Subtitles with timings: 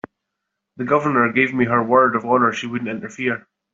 [0.77, 3.47] The Governor gave me her word of honor she wouldn't interfere.